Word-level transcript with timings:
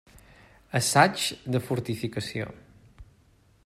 Assaigs 0.79 1.27
de 1.57 1.63
fortificació. 1.69 2.51